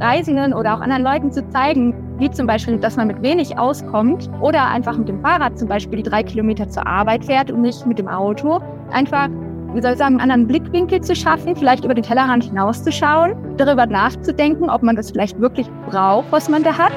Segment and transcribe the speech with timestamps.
[0.00, 4.28] Reisenden oder auch anderen Leuten zu zeigen, wie zum Beispiel, dass man mit wenig auskommt
[4.40, 7.86] oder einfach mit dem Fahrrad zum Beispiel die drei Kilometer zur Arbeit fährt und nicht
[7.86, 8.60] mit dem Auto.
[8.90, 9.28] Einfach,
[9.74, 13.86] wie soll ich sagen, einen anderen Blickwinkel zu schaffen, vielleicht über den Tellerrand hinauszuschauen, darüber
[13.86, 16.92] nachzudenken, ob man das vielleicht wirklich braucht, was man da hat.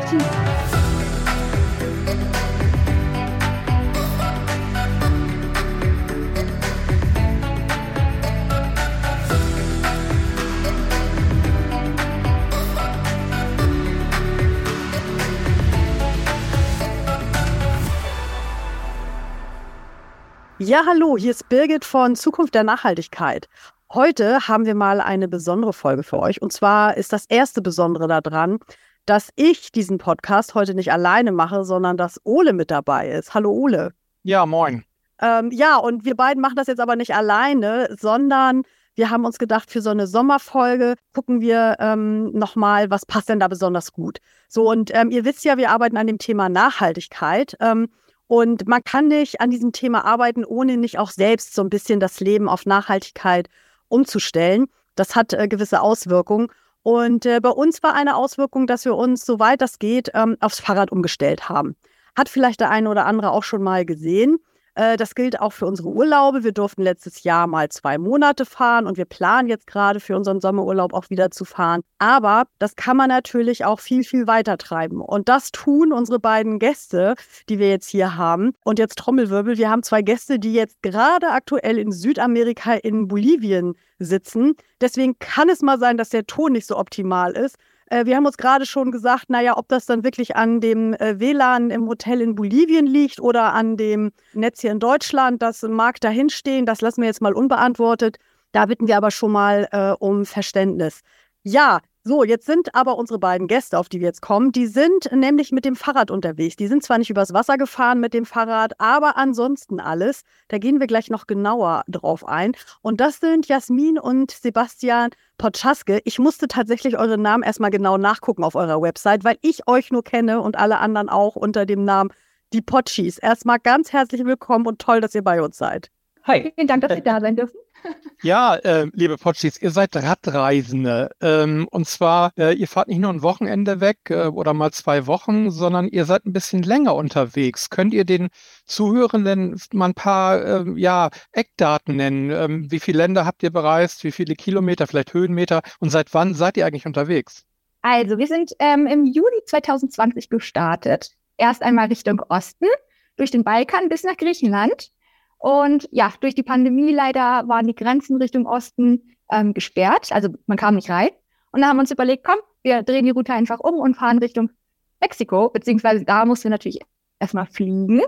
[20.63, 23.49] Ja, hallo, hier ist Birgit von Zukunft der Nachhaltigkeit.
[23.91, 26.39] Heute haben wir mal eine besondere Folge für euch.
[26.39, 28.59] Und zwar ist das erste Besondere daran,
[29.07, 33.33] dass ich diesen Podcast heute nicht alleine mache, sondern dass Ole mit dabei ist.
[33.33, 33.93] Hallo Ole.
[34.21, 34.83] Ja, moin.
[35.19, 38.61] Ähm, ja, und wir beiden machen das jetzt aber nicht alleine, sondern
[38.93, 43.39] wir haben uns gedacht, für so eine Sommerfolge gucken wir ähm, nochmal, was passt denn
[43.39, 44.19] da besonders gut.
[44.47, 47.57] So, und ähm, ihr wisst ja, wir arbeiten an dem Thema Nachhaltigkeit.
[47.59, 47.89] Ähm,
[48.31, 51.99] und man kann nicht an diesem Thema arbeiten, ohne nicht auch selbst so ein bisschen
[51.99, 53.49] das Leben auf Nachhaltigkeit
[53.89, 54.67] umzustellen.
[54.95, 56.47] Das hat äh, gewisse Auswirkungen.
[56.81, 60.61] Und äh, bei uns war eine Auswirkung, dass wir uns, soweit das geht, ähm, aufs
[60.61, 61.75] Fahrrad umgestellt haben.
[62.15, 64.37] Hat vielleicht der eine oder andere auch schon mal gesehen.
[64.75, 66.43] Äh, das gilt auch für unsere Urlaube.
[66.43, 70.39] Wir durften letztes Jahr mal zwei Monate fahren und wir planen jetzt gerade für unseren
[70.39, 71.81] Sommerurlaub auch wieder zu fahren.
[71.99, 75.01] Aber das kann man natürlich auch viel, viel weiter treiben.
[75.01, 77.15] Und das tun unsere beiden Gäste,
[77.49, 78.53] die wir jetzt hier haben.
[78.63, 79.57] Und jetzt Trommelwirbel.
[79.57, 84.55] Wir haben zwei Gäste, die jetzt gerade aktuell in Südamerika in Bolivien sitzen.
[84.79, 87.57] Deswegen kann es mal sein, dass der Ton nicht so optimal ist.
[87.91, 91.19] Äh, wir haben uns gerade schon gesagt, naja, ob das dann wirklich an dem äh,
[91.19, 95.99] WLAN im Hotel in Bolivien liegt oder an dem Netz hier in Deutschland, das mag
[95.99, 98.17] dahinstehen, das lassen wir jetzt mal unbeantwortet.
[98.53, 101.01] Da bitten wir aber schon mal äh, um Verständnis.
[101.43, 105.11] Ja, so, jetzt sind aber unsere beiden Gäste, auf die wir jetzt kommen, die sind
[105.11, 106.55] nämlich mit dem Fahrrad unterwegs.
[106.55, 110.23] Die sind zwar nicht übers Wasser gefahren mit dem Fahrrad, aber ansonsten alles.
[110.47, 112.53] Da gehen wir gleich noch genauer drauf ein.
[112.81, 116.01] Und das sind Jasmin und Sebastian Potschaske.
[116.03, 120.03] Ich musste tatsächlich eure Namen erstmal genau nachgucken auf eurer Website, weil ich euch nur
[120.03, 122.09] kenne und alle anderen auch unter dem Namen
[122.51, 123.19] die Potschis.
[123.19, 125.91] Erstmal ganz herzlich willkommen und toll, dass ihr bei uns seid.
[126.23, 126.51] Hi.
[126.55, 127.57] Vielen Dank, dass wir da sein dürfen.
[128.21, 131.09] Ja, äh, liebe Potschis, ihr seid Radreisende.
[131.19, 135.07] Ähm, und zwar, äh, ihr fahrt nicht nur ein Wochenende weg äh, oder mal zwei
[135.07, 137.71] Wochen, sondern ihr seid ein bisschen länger unterwegs.
[137.71, 138.29] Könnt ihr den
[138.65, 142.29] Zuhörenden mal ein paar ähm, ja, Eckdaten nennen?
[142.29, 144.03] Ähm, wie viele Länder habt ihr bereist?
[144.03, 145.63] Wie viele Kilometer, vielleicht Höhenmeter?
[145.79, 147.47] Und seit wann seid ihr eigentlich unterwegs?
[147.81, 151.09] Also, wir sind ähm, im Juli 2020 gestartet.
[151.37, 152.67] Erst einmal Richtung Osten,
[153.15, 154.91] durch den Balkan bis nach Griechenland
[155.41, 160.11] und ja, durch die Pandemie leider waren die Grenzen Richtung Osten ähm, gesperrt.
[160.11, 161.09] Also man kam nicht rein.
[161.51, 164.19] Und dann haben wir uns überlegt, komm, wir drehen die Route einfach um und fahren
[164.19, 164.51] Richtung
[164.99, 166.79] Mexiko, beziehungsweise da mussten wir natürlich
[167.19, 168.01] erstmal fliegen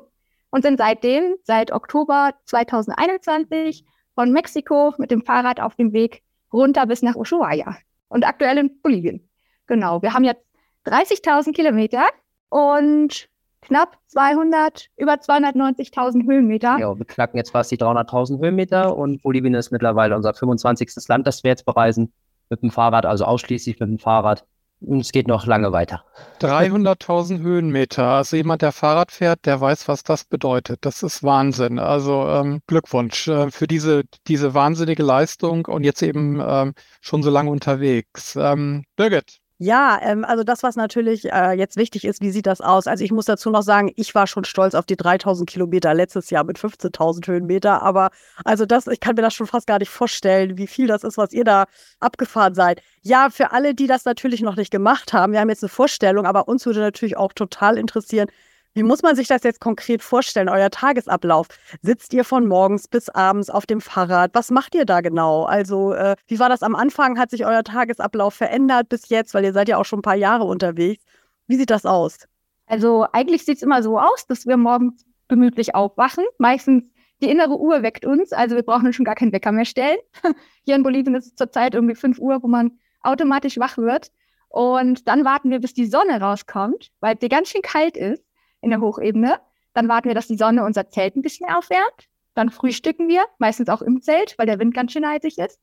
[0.52, 3.84] und sind seitdem, seit Oktober 2021,
[4.14, 6.22] von Mexiko mit dem Fahrrad auf dem Weg
[6.54, 7.78] runter bis nach Ushuaia
[8.10, 9.28] und aktuell in Bolivien.
[9.66, 10.46] Genau, wir haben jetzt
[10.86, 12.06] 30.000 Kilometer
[12.50, 13.28] und
[13.64, 16.78] knapp 200, über 290.000 Höhenmeter.
[16.80, 20.90] Ja, wir knacken jetzt fast die 300.000 Höhenmeter und Bolivien ist mittlerweile unser 25.
[21.08, 22.14] Land, das wir jetzt bereisen
[22.50, 24.46] mit dem Fahrrad, also ausschließlich mit dem Fahrrad.
[24.82, 26.04] Und es geht noch lange weiter.
[26.42, 28.04] 300.000 Höhenmeter.
[28.04, 30.80] Also jemand, der Fahrrad fährt, der weiß, was das bedeutet.
[30.82, 31.80] Das ist Wahnsinn.
[31.80, 37.30] Also ähm, Glückwunsch äh, für diese, diese wahnsinnige Leistung und jetzt eben ähm, schon so
[37.30, 38.36] lange unterwegs.
[38.36, 42.60] Ähm, Birgit, ja, ähm, also das, was natürlich äh, jetzt wichtig ist, wie sieht das
[42.60, 42.86] aus?
[42.86, 46.30] Also ich muss dazu noch sagen, ich war schon stolz auf die 3000 Kilometer letztes
[46.30, 48.10] Jahr mit 15.000 Höhenmeter, aber
[48.44, 51.18] also das, ich kann mir das schon fast gar nicht vorstellen, wie viel das ist,
[51.18, 51.66] was ihr da
[52.02, 52.82] abgefahren seid.
[53.04, 56.26] Ja, für alle, die das natürlich noch nicht gemacht haben, wir haben jetzt eine Vorstellung,
[56.26, 58.28] aber uns würde natürlich auch total interessieren,
[58.74, 61.48] wie muss man sich das jetzt konkret vorstellen, euer Tagesablauf?
[61.82, 64.32] Sitzt ihr von morgens bis abends auf dem Fahrrad?
[64.34, 65.44] Was macht ihr da genau?
[65.44, 67.20] Also, äh, wie war das am Anfang?
[67.20, 69.34] Hat sich euer Tagesablauf verändert bis jetzt?
[69.34, 71.04] Weil ihr seid ja auch schon ein paar Jahre unterwegs.
[71.48, 72.28] Wie sieht das aus?
[72.66, 76.26] Also, eigentlich sieht es immer so aus, dass wir morgens gemütlich aufwachen.
[76.40, 76.84] Meistens
[77.22, 79.98] die innere Uhr weckt uns, also wir brauchen schon gar keinen Wecker mehr stellen.
[80.66, 84.12] Hier in Bolivien ist es zurzeit irgendwie 5 Uhr, wo man automatisch wach wird.
[84.50, 88.24] Und dann warten wir, bis die Sonne rauskommt, weil es ganz schön kalt ist
[88.64, 89.40] in der Hochebene.
[89.74, 92.10] Dann warten wir, dass die Sonne unser Zelt ein bisschen aufwärmt.
[92.34, 95.60] Dann frühstücken wir, meistens auch im Zelt, weil der Wind ganz schön heißig ist.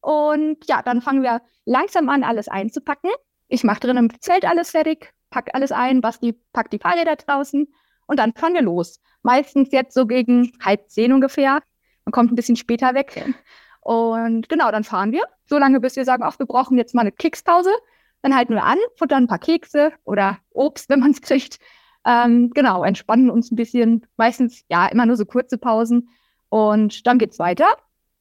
[0.00, 3.10] Und ja, dann fangen wir langsam an, alles einzupacken.
[3.48, 7.66] Ich mache drin im Zelt alles fertig, pack alles ein, Basti packt die Fahrräder draußen
[8.06, 9.00] und dann fahren wir los.
[9.22, 11.62] Meistens jetzt so gegen halb zehn ungefähr.
[12.04, 13.24] Man kommt ein bisschen später weg.
[13.80, 15.22] Und genau, dann fahren wir.
[15.46, 17.70] So lange, bis wir sagen, ach, wir brauchen jetzt mal eine Kekspause.
[18.22, 21.58] Dann halten wir an, futtern ein paar Kekse oder Obst, wenn man es kriegt.
[22.08, 24.06] Ähm, genau, entspannen uns ein bisschen.
[24.16, 26.08] Meistens, ja, immer nur so kurze Pausen.
[26.48, 27.66] Und dann geht's weiter.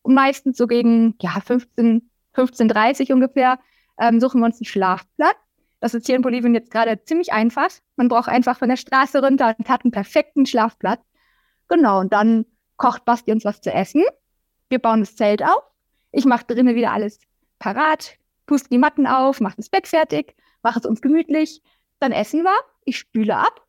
[0.01, 3.59] Und meistens so gegen, ja, 15, 15.30 ungefähr,
[3.97, 5.37] ähm, suchen wir uns einen Schlafplatz.
[5.79, 7.69] Das ist hier in Bolivien jetzt gerade ziemlich einfach.
[7.95, 10.99] Man braucht einfach von der Straße runter und hat einen perfekten Schlafplatz.
[11.69, 12.45] Genau, und dann
[12.75, 14.03] kocht Basti uns was zu essen.
[14.69, 15.63] Wir bauen das Zelt auf.
[16.11, 17.19] Ich mache drinnen wieder alles
[17.57, 18.17] parat,
[18.47, 21.61] puste die Matten auf, mache das Bett fertig, mache es uns gemütlich.
[21.99, 23.66] Dann essen wir, ich spüle ab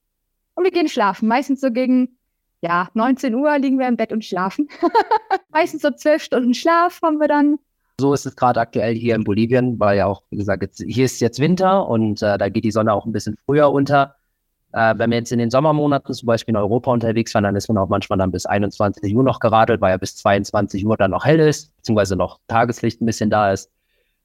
[0.59, 1.29] und wir gehen schlafen.
[1.29, 2.19] Meistens so gegen,
[2.63, 4.69] ja, 19 Uhr liegen wir im Bett und schlafen.
[5.51, 7.59] Meistens so zwölf Stunden Schlaf haben wir dann.
[8.01, 11.05] So ist es gerade aktuell hier in Bolivien, weil ja auch, wie gesagt, jetzt, hier
[11.05, 14.17] ist jetzt Winter und äh, da geht die Sonne auch ein bisschen früher unter.
[14.73, 17.69] Äh, wenn wir jetzt in den Sommermonaten zum Beispiel in Europa unterwegs waren, dann ist
[17.69, 21.13] man auch manchmal dann bis 21 Uhr noch geradelt, weil ja bis 22 Uhr dann
[21.13, 23.71] noch hell ist, beziehungsweise noch Tageslicht ein bisschen da ist.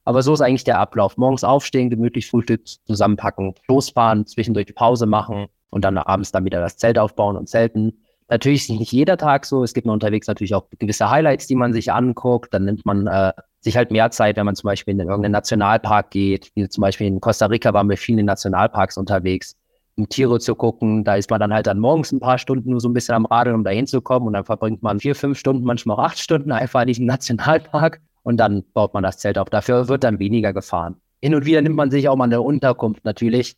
[0.03, 1.15] Aber so ist eigentlich der Ablauf.
[1.15, 6.77] Morgens aufstehen, gemütlich Frühstück zusammenpacken, losfahren, zwischendurch Pause machen und dann abends dann wieder das
[6.77, 7.99] Zelt aufbauen und zelten.
[8.29, 9.63] Natürlich ist nicht jeder Tag so.
[9.63, 12.53] Es gibt noch unterwegs natürlich auch gewisse Highlights, die man sich anguckt.
[12.53, 16.09] Dann nimmt man äh, sich halt mehr Zeit, wenn man zum Beispiel in irgendeinen Nationalpark
[16.11, 16.51] geht.
[16.55, 19.55] Wie zum Beispiel in Costa Rica waren wir viel in Nationalparks unterwegs
[19.95, 21.03] um Tiere zu gucken.
[21.03, 23.25] Da ist man dann halt dann morgens ein paar Stunden nur so ein bisschen am
[23.25, 24.27] Radeln, um da hinzukommen.
[24.27, 28.01] Und dann verbringt man vier, fünf Stunden, manchmal auch acht Stunden einfach in diesem Nationalpark.
[28.23, 29.49] Und dann baut man das Zelt auf.
[29.49, 30.95] Dafür wird dann weniger gefahren.
[31.21, 33.55] Hin und wieder nimmt man sich auch mal eine Unterkunft natürlich.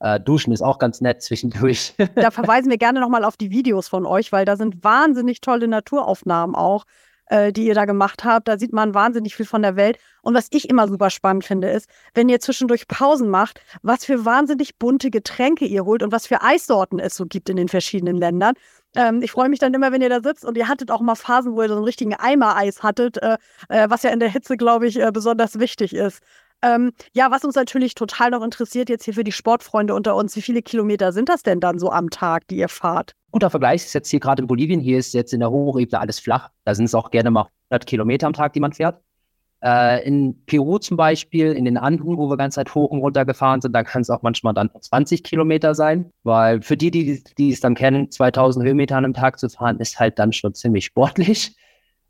[0.00, 1.94] Äh, Duschen ist auch ganz nett zwischendurch.
[2.14, 5.68] Da verweisen wir gerne nochmal auf die Videos von euch, weil da sind wahnsinnig tolle
[5.68, 6.84] Naturaufnahmen auch
[7.28, 8.48] äh, die ihr da gemacht habt.
[8.48, 9.98] Da sieht man wahnsinnig viel von der Welt.
[10.22, 14.24] Und was ich immer super spannend finde, ist, wenn ihr zwischendurch Pausen macht, was für
[14.24, 18.16] wahnsinnig bunte Getränke ihr holt und was für Eissorten es so gibt in den verschiedenen
[18.16, 18.54] Ländern.
[18.94, 21.14] Ähm, ich freue mich dann immer, wenn ihr da sitzt und ihr hattet auch mal
[21.16, 23.36] Phasen, wo ihr so einen richtigen Eimer-Eis hattet, äh,
[23.68, 26.22] äh, was ja in der Hitze, glaube ich, äh, besonders wichtig ist.
[26.62, 30.34] Ähm, ja, was uns natürlich total noch interessiert, jetzt hier für die Sportfreunde unter uns,
[30.36, 33.12] wie viele Kilometer sind das denn dann so am Tag, die ihr fahrt?
[33.30, 36.18] Guter Vergleich ist jetzt hier gerade in Bolivien, hier ist jetzt in der Hochebene alles
[36.18, 36.50] flach.
[36.64, 39.00] Da sind es auch gerne mal 100 Kilometer am Tag, die man fährt.
[39.62, 43.24] Äh, in Peru zum Beispiel, in den Anden, wo wir ganz Zeit hoch und runter
[43.24, 47.22] gefahren sind, da kann es auch manchmal dann 20 Kilometer sein, weil für die, die,
[47.36, 50.84] die es dann kennen, 2000 Höhenmeter einem Tag zu fahren, ist halt dann schon ziemlich
[50.86, 51.56] sportlich.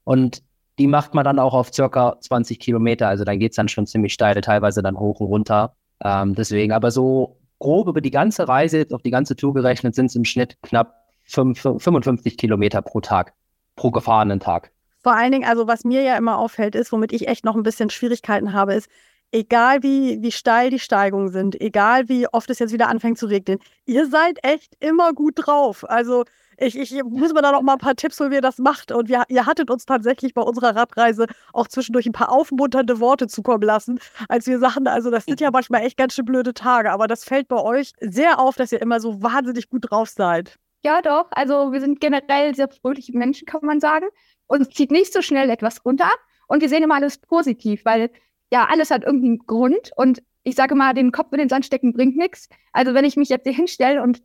[0.05, 0.43] Und
[0.79, 3.09] die macht man dann auch auf circa 20 Kilometer.
[3.09, 5.75] Also dann geht es dann schon ziemlich steil, teilweise dann hoch und runter.
[6.03, 10.07] Ähm, deswegen, aber so grob über die ganze Reise, auf die ganze Tour gerechnet, sind
[10.07, 10.95] es im Schnitt knapp
[11.25, 13.33] 5, 55 Kilometer pro Tag,
[13.77, 14.71] pro gefahrenen Tag.
[15.03, 17.63] Vor allen Dingen, also was mir ja immer auffällt, ist, womit ich echt noch ein
[17.63, 18.89] bisschen Schwierigkeiten habe, ist,
[19.33, 23.27] egal wie, wie steil die Steigungen sind, egal wie oft es jetzt wieder anfängt zu
[23.27, 25.89] regnen, ihr seid echt immer gut drauf.
[25.89, 26.25] Also
[26.59, 28.93] ich, ich muss mir da noch mal ein paar Tipps, wie ihr das macht.
[28.93, 33.27] Und wir, ihr hattet uns tatsächlich bei unserer Radreise auch zwischendurch ein paar aufmunternde Worte
[33.27, 33.99] zukommen lassen,
[34.29, 37.25] als wir sagten, also das sind ja manchmal echt ganz schön blöde Tage, aber das
[37.25, 40.57] fällt bei euch sehr auf, dass ihr immer so wahnsinnig gut drauf seid.
[40.85, 41.27] Ja, doch.
[41.33, 44.07] Also wir sind generell sehr fröhliche Menschen, kann man sagen.
[44.47, 46.11] Uns zieht nicht so schnell etwas runter.
[46.47, 48.11] Und wir sehen immer alles positiv, weil
[48.53, 49.91] ja, alles hat irgendeinen Grund.
[49.97, 52.49] Und ich sage mal, den Kopf in den Sand stecken bringt nichts.
[52.73, 54.23] Also wenn ich mich jetzt hier hinstelle und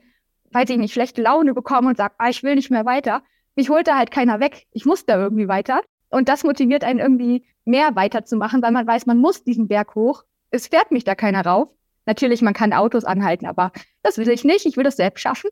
[0.52, 3.24] weiß ich nicht, schlechte Laune bekomme und sage, ah, ich will nicht mehr weiter.
[3.56, 4.68] Mich holt da halt keiner weg.
[4.72, 5.82] Ich muss da irgendwie weiter.
[6.10, 10.24] Und das motiviert einen irgendwie mehr weiterzumachen, weil man weiß, man muss diesen Berg hoch.
[10.50, 11.70] Es fährt mich da keiner rauf.
[12.06, 13.72] Natürlich, man kann Autos anhalten, aber
[14.04, 14.66] das will ich nicht.
[14.66, 15.50] Ich will das selbst schaffen.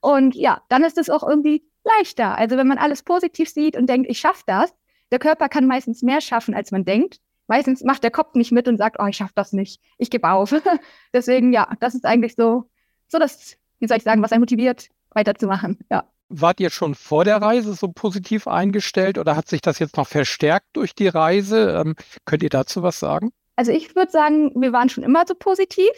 [0.00, 2.36] Und ja, dann ist es auch irgendwie leichter.
[2.36, 4.74] Also wenn man alles positiv sieht und denkt, ich schaffe das,
[5.10, 7.20] der Körper kann meistens mehr schaffen, als man denkt.
[7.46, 10.30] Meistens macht der Kopf nicht mit und sagt, oh, ich schaffe das nicht, ich gebe
[10.30, 10.54] auf.
[11.12, 12.70] Deswegen, ja, das ist eigentlich so,
[13.08, 15.76] so das wie soll ich sagen, was einen motiviert, weiterzumachen.
[15.90, 16.04] Ja.
[16.28, 20.06] Wart ihr schon vor der Reise so positiv eingestellt oder hat sich das jetzt noch
[20.06, 21.82] verstärkt durch die Reise?
[21.84, 23.32] Ähm, könnt ihr dazu was sagen?
[23.56, 25.90] Also ich würde sagen, wir waren schon immer so positiv,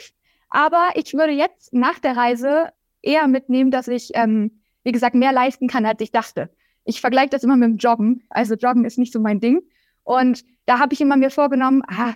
[0.49, 2.71] aber ich würde jetzt nach der Reise
[3.03, 6.49] eher mitnehmen, dass ich, ähm, wie gesagt, mehr leisten kann, als ich dachte.
[6.85, 8.25] Ich vergleiche das immer mit dem Joggen.
[8.31, 9.61] Also Joggen ist nicht so mein Ding.
[10.05, 12.14] Und da habe ich immer mir vorgenommen, ah,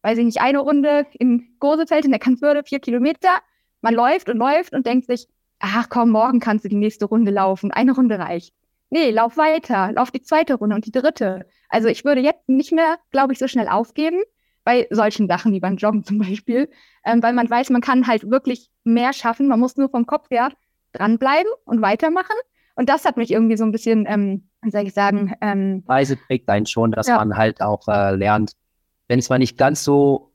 [0.00, 3.40] weiß ich nicht, eine Runde in Gosefeld in der Kanzwürde, vier Kilometer,
[3.80, 7.30] man läuft und läuft und denkt sich, ach komm, morgen kannst du die nächste Runde
[7.30, 7.70] laufen.
[7.70, 8.54] Eine Runde reicht.
[8.90, 11.46] Nee, lauf weiter, lauf die zweite Runde und die dritte.
[11.68, 14.20] Also ich würde jetzt nicht mehr, glaube ich, so schnell aufgeben
[14.64, 16.68] bei solchen Sachen wie beim Joggen zum Beispiel,
[17.04, 19.48] ähm, weil man weiß, man kann halt wirklich mehr schaffen.
[19.48, 20.50] Man muss nur vom Kopf her
[20.92, 22.36] dranbleiben und weitermachen.
[22.74, 26.16] Und das hat mich irgendwie so ein bisschen, ähm, wie soll ich sagen, ähm, Reise
[26.16, 27.16] prägt einen schon, dass ja.
[27.16, 28.52] man halt auch äh, lernt,
[29.06, 30.32] wenn es mal nicht ganz so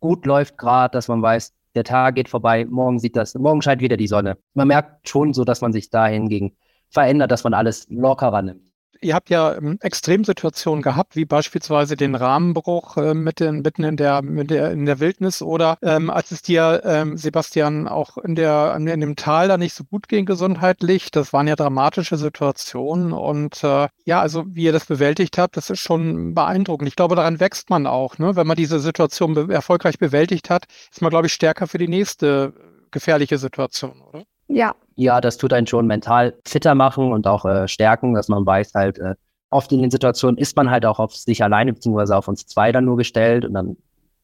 [0.00, 3.80] gut läuft gerade, dass man weiß, der Tag geht vorbei, morgen sieht das, morgen scheint
[3.80, 4.38] wieder die Sonne.
[4.54, 6.56] Man merkt schon so, dass man sich dahingegen
[6.90, 8.73] verändert, dass man alles lockerer nimmt.
[9.00, 14.22] Ihr habt ja ähm, Extremsituationen gehabt, wie beispielsweise den Rahmenbruch äh, mitten, mitten in der,
[14.22, 18.74] mit der, in der Wildnis oder ähm, als es dir, ähm, Sebastian, auch in der,
[18.76, 21.10] in dem Tal da nicht so gut ging gesundheitlich.
[21.10, 25.70] Das waren ja dramatische Situationen und äh, ja, also wie ihr das bewältigt habt, das
[25.70, 26.88] ist schon beeindruckend.
[26.88, 28.36] Ich glaube, daran wächst man auch, ne?
[28.36, 31.88] Wenn man diese Situation be erfolgreich bewältigt hat, ist man, glaube ich, stärker für die
[31.88, 32.52] nächste
[32.90, 34.24] gefährliche Situation, oder?
[34.48, 34.74] Ja.
[34.96, 38.74] Ja, das tut einen schon mental fitter machen und auch äh, stärken, dass man weiß
[38.74, 39.14] halt, äh,
[39.50, 42.72] oft in den Situationen ist man halt auch auf sich alleine beziehungsweise auf uns zwei
[42.72, 43.76] dann nur gestellt und dann,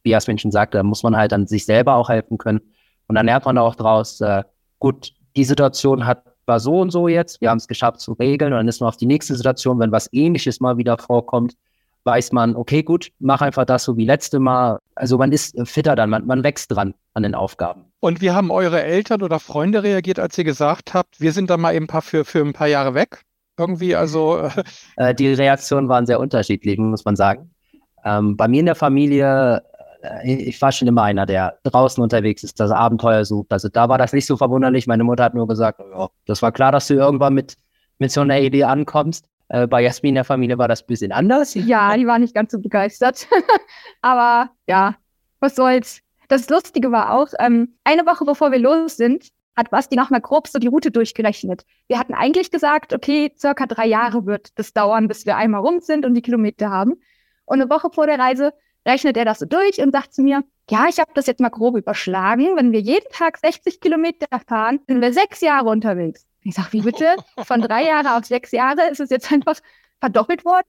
[0.02, 2.60] wie Jasmin schon sagte, da muss man halt dann sich selber auch helfen können
[3.08, 4.44] und dann lernt man auch draus, äh,
[4.78, 8.52] gut, die Situation hat war so und so jetzt, wir haben es geschafft zu regeln
[8.52, 11.54] und dann ist man auf die nächste Situation, wenn was ähnliches mal wieder vorkommt,
[12.04, 14.78] weiß man, okay, gut, mach einfach das so wie letzte Mal.
[14.94, 17.84] Also man ist fitter dann, man, man wächst dran an den Aufgaben.
[18.00, 21.56] Und wie haben eure Eltern oder Freunde reagiert, als ihr gesagt habt, wir sind da
[21.56, 23.22] mal eben paar für, für ein paar Jahre weg?
[23.58, 24.48] Irgendwie, also.
[24.96, 27.50] Äh, die Reaktionen waren sehr unterschiedlich, muss man sagen.
[28.04, 29.62] Ähm, bei mir in der Familie,
[30.02, 33.52] äh, ich war schon immer einer, der draußen unterwegs ist, das Abenteuer sucht.
[33.52, 34.86] Also da war das nicht so verwunderlich.
[34.86, 37.56] Meine Mutter hat nur gesagt, oh, das war klar, dass du irgendwann mit,
[37.98, 39.26] mit so einer Idee ankommst.
[39.50, 41.54] Äh, bei Jasmin in der Familie war das ein bisschen anders.
[41.54, 43.26] Ja, die war nicht ganz so begeistert.
[44.00, 44.96] Aber ja,
[45.40, 46.00] was soll's.
[46.28, 50.46] Das Lustige war auch, ähm, eine Woche bevor wir los sind, hat Basti nochmal grob
[50.46, 51.64] so die Route durchgerechnet.
[51.88, 55.80] Wir hatten eigentlich gesagt, okay, circa drei Jahre wird das dauern, bis wir einmal rum
[55.80, 56.94] sind und die Kilometer haben.
[57.44, 58.54] Und eine Woche vor der Reise
[58.86, 61.48] rechnet er das so durch und sagt zu mir, ja, ich habe das jetzt mal
[61.48, 62.56] grob überschlagen.
[62.56, 66.29] Wenn wir jeden Tag 60 Kilometer fahren, sind wir sechs Jahre unterwegs.
[66.42, 67.16] Ich sage, wie bitte?
[67.44, 69.58] Von drei Jahre auf sechs Jahre ist es jetzt einfach
[70.00, 70.66] verdoppelt worden.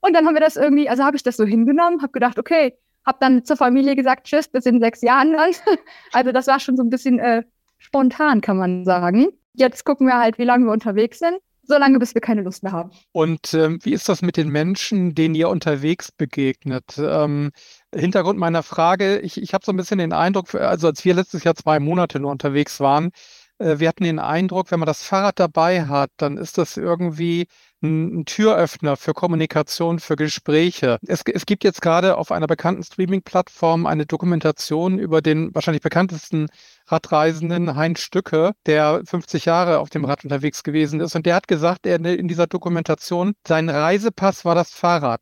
[0.00, 2.76] Und dann haben wir das irgendwie, also habe ich das so hingenommen, habe gedacht, okay,
[3.06, 5.34] habe dann zur Familie gesagt, tschüss, bis in sechs Jahren.
[6.12, 7.42] Also das war schon so ein bisschen äh,
[7.78, 9.28] spontan, kann man sagen.
[9.54, 11.38] Jetzt gucken wir halt, wie lange wir unterwegs sind.
[11.66, 12.90] So lange, bis wir keine Lust mehr haben.
[13.12, 16.98] Und ähm, wie ist das mit den Menschen, denen ihr unterwegs begegnet?
[16.98, 17.52] Ähm,
[17.94, 21.42] Hintergrund meiner Frage, ich, ich habe so ein bisschen den Eindruck, also als wir letztes
[21.42, 23.12] Jahr zwei Monate nur unterwegs waren,
[23.58, 27.46] wir hatten den Eindruck, wenn man das Fahrrad dabei hat, dann ist das irgendwie
[27.82, 30.98] ein, ein Türöffner für Kommunikation, für Gespräche.
[31.06, 36.48] Es, es gibt jetzt gerade auf einer bekannten Streaming-Plattform eine Dokumentation über den wahrscheinlich bekanntesten
[36.86, 41.14] Radreisenden Heinz Stücke, der 50 Jahre auf dem Rad unterwegs gewesen ist.
[41.14, 45.20] Und der hat gesagt, er in dieser Dokumentation, sein Reisepass war das Fahrrad.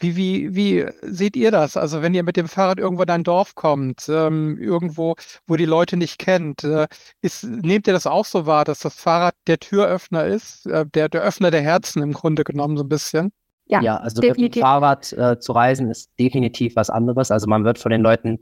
[0.00, 1.76] Wie, wie, wie seht ihr das?
[1.76, 5.64] Also wenn ihr mit dem Fahrrad irgendwo in ein Dorf kommt, ähm, irgendwo, wo die
[5.64, 6.86] Leute nicht kennt, äh,
[7.20, 11.08] ist, nehmt ihr das auch so wahr, dass das Fahrrad der Türöffner ist, äh, der,
[11.08, 13.32] der Öffner der Herzen im Grunde genommen so ein bisschen?
[13.66, 14.42] Ja, ja also definitiv.
[14.44, 17.30] mit dem Fahrrad äh, zu reisen ist definitiv was anderes.
[17.30, 18.38] Also man wird von den Leuten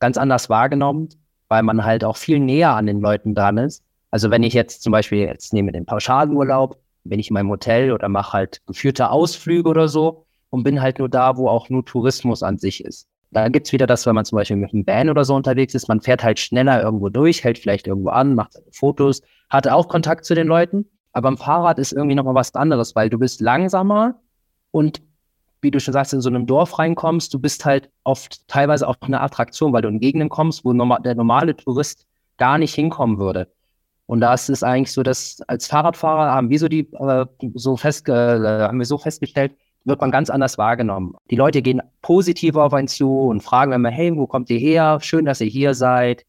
[0.00, 1.08] ganz anders wahrgenommen,
[1.48, 3.82] weil man halt auch viel näher an den Leuten dran ist.
[4.10, 7.92] Also wenn ich jetzt zum Beispiel, jetzt nehme den Pauschalurlaub, bin ich in meinem Hotel
[7.92, 11.84] oder mache halt geführte Ausflüge oder so, und bin halt nur da, wo auch nur
[11.84, 13.08] Tourismus an sich ist.
[13.30, 15.88] Da gibt's wieder das, wenn man zum Beispiel mit einem Van oder so unterwegs ist,
[15.88, 20.24] man fährt halt schneller irgendwo durch, hält vielleicht irgendwo an, macht Fotos, hat auch Kontakt
[20.24, 20.86] zu den Leuten.
[21.12, 24.20] Aber am Fahrrad ist irgendwie nochmal was anderes, weil du bist langsamer
[24.70, 25.02] und
[25.60, 28.96] wie du schon sagst, in so einem Dorf reinkommst, du bist halt oft teilweise auch
[29.00, 33.48] eine Attraktion, weil du in Gegenden kommst, wo der normale Tourist gar nicht hinkommen würde.
[34.06, 37.76] Und da ist es eigentlich so, dass als Fahrradfahrer haben wir so die äh, so
[37.76, 39.52] fest, äh, haben wir so festgestellt,
[39.88, 41.14] wird man ganz anders wahrgenommen.
[41.30, 44.98] Die Leute gehen positiv auf einen zu und fragen immer, hey, wo kommt ihr her?
[45.00, 46.24] Schön, dass ihr hier seid.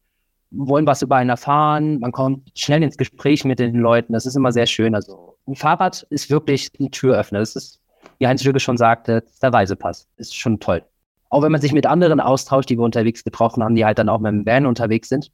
[0.50, 2.00] Wollen was über einen erfahren.
[2.00, 4.14] Man kommt schnell ins Gespräch mit den Leuten.
[4.14, 4.94] Das ist immer sehr schön.
[4.94, 7.38] Also ein Fahrrad ist wirklich ein Türöffner.
[7.38, 7.80] Das ist,
[8.18, 10.08] wie Heinz Schüge schon sagte, der Reisepass.
[10.16, 10.82] Ist schon toll.
[11.28, 14.08] Auch wenn man sich mit anderen austauscht, die wir unterwegs getroffen haben, die halt dann
[14.08, 15.30] auch mit dem Van unterwegs sind,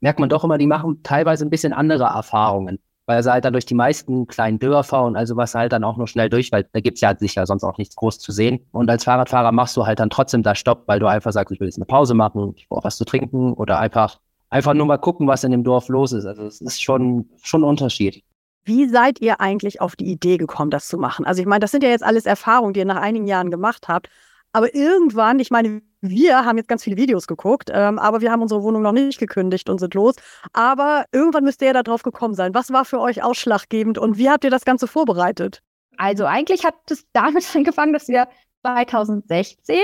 [0.00, 3.52] merkt man doch immer, die machen teilweise ein bisschen andere Erfahrungen weil er halt dann
[3.52, 6.68] durch die meisten kleinen Dörfer und also was halt dann auch nur schnell durch, weil
[6.72, 8.66] da gibt's ja sicher sonst auch nichts groß zu sehen.
[8.72, 11.60] Und als Fahrradfahrer machst du halt dann trotzdem da Stopp, weil du einfach sagst, ich
[11.60, 14.20] will jetzt eine Pause machen, ich brauche was zu trinken oder einfach,
[14.50, 16.26] einfach nur mal gucken, was in dem Dorf los ist.
[16.26, 18.24] Also es ist schon, schon ein Unterschied.
[18.64, 21.24] Wie seid ihr eigentlich auf die Idee gekommen, das zu machen?
[21.24, 23.86] Also ich meine, das sind ja jetzt alles Erfahrungen, die ihr nach einigen Jahren gemacht
[23.86, 24.10] habt.
[24.56, 28.40] Aber irgendwann, ich meine, wir haben jetzt ganz viele Videos geguckt, ähm, aber wir haben
[28.40, 30.14] unsere Wohnung noch nicht gekündigt und sind los.
[30.54, 32.54] Aber irgendwann müsst ihr ja darauf gekommen sein.
[32.54, 35.62] Was war für euch ausschlaggebend und wie habt ihr das Ganze vorbereitet?
[35.98, 38.28] Also eigentlich hat es damit angefangen, dass wir
[38.62, 39.76] 2016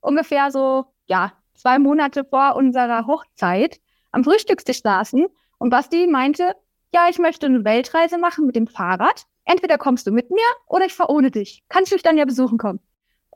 [0.00, 3.78] ungefähr so, ja, zwei Monate vor unserer Hochzeit
[4.10, 5.28] am Frühstückstisch saßen
[5.58, 6.56] und Basti meinte,
[6.92, 9.22] ja, ich möchte eine Weltreise machen mit dem Fahrrad.
[9.44, 11.62] Entweder kommst du mit mir oder ich fahre ohne dich.
[11.68, 12.80] Kannst du dich dann ja besuchen kommen.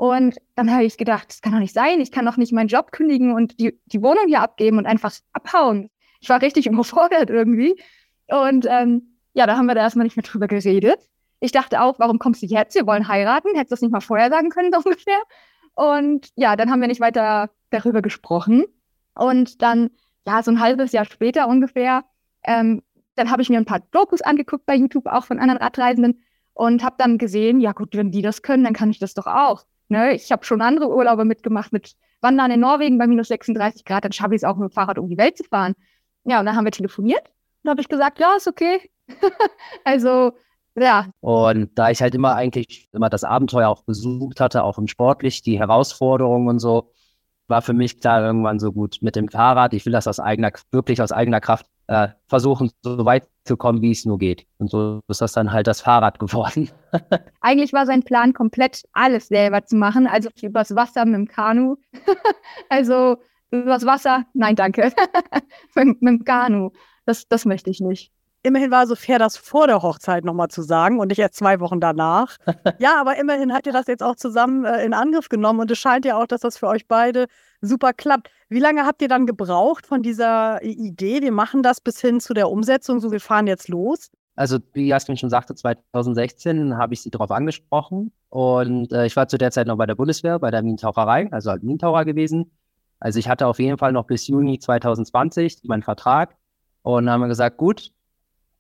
[0.00, 2.00] Und dann habe ich gedacht, das kann doch nicht sein.
[2.00, 5.12] Ich kann doch nicht meinen Job kündigen und die, die Wohnung hier abgeben und einfach
[5.34, 5.90] abhauen.
[6.20, 7.78] Ich war richtig überfordert irgendwie.
[8.26, 10.98] Und ähm, ja, da haben wir da erstmal nicht mehr drüber geredet.
[11.40, 12.74] Ich dachte auch, warum kommst du jetzt?
[12.76, 13.48] Wir wollen heiraten.
[13.48, 15.20] Hättest du das nicht mal vorher sagen können, so ungefähr.
[15.74, 18.64] Und ja, dann haben wir nicht weiter darüber gesprochen.
[19.14, 19.90] Und dann,
[20.26, 22.04] ja, so ein halbes Jahr später ungefähr,
[22.44, 22.82] ähm,
[23.16, 26.22] dann habe ich mir ein paar Dokus angeguckt bei YouTube, auch von anderen Radreisenden
[26.54, 29.26] und habe dann gesehen, ja gut, wenn die das können, dann kann ich das doch
[29.26, 29.66] auch.
[29.90, 30.14] Ne?
[30.14, 34.12] Ich habe schon andere Urlaube mitgemacht mit Wandern in Norwegen bei minus 36 Grad, dann
[34.12, 35.74] schaffe ich es auch mit dem Fahrrad um die Welt zu fahren.
[36.24, 37.30] Ja, und dann haben wir telefoniert
[37.62, 38.90] und habe ich gesagt, ja, ist okay.
[39.84, 40.32] also,
[40.76, 41.08] ja.
[41.20, 45.42] Und da ich halt immer eigentlich immer das Abenteuer auch besucht hatte, auch im Sportlich,
[45.42, 46.92] die Herausforderungen und so,
[47.48, 49.74] war für mich klar irgendwann so gut mit dem Fahrrad.
[49.74, 53.82] Ich will das aus eigener, wirklich aus eigener Kraft äh, versuchen, so weit zu kommen,
[53.82, 54.46] wie es nur geht.
[54.58, 56.70] Und so ist das dann halt das Fahrrad geworden.
[57.40, 60.06] Eigentlich war sein Plan, komplett alles selber zu machen.
[60.06, 61.76] Also übers Wasser mit dem Kanu.
[62.68, 63.16] also
[63.50, 64.92] übers Wasser, nein, danke.
[65.74, 66.70] mit, mit dem Kanu.
[67.06, 68.12] Das, das möchte ich nicht.
[68.42, 71.60] Immerhin war so fair, das vor der Hochzeit nochmal zu sagen und nicht erst zwei
[71.60, 72.36] Wochen danach.
[72.78, 75.78] ja, aber immerhin habt ihr das jetzt auch zusammen äh, in Angriff genommen und es
[75.78, 77.26] scheint ja auch, dass das für euch beide
[77.60, 78.30] super klappt.
[78.48, 82.32] Wie lange habt ihr dann gebraucht von dieser Idee, wir machen das bis hin zu
[82.32, 84.10] der Umsetzung, so wir fahren jetzt los?
[84.36, 89.28] Also, wie Jasmin schon sagte, 2016 habe ich sie darauf angesprochen und äh, ich war
[89.28, 92.50] zu der Zeit noch bei der Bundeswehr, bei der Minentaucherei, also halt Minentaucher gewesen.
[93.00, 96.36] Also ich hatte auf jeden Fall noch bis Juni 2020 meinen Vertrag
[96.82, 97.92] und haben wir gesagt, gut,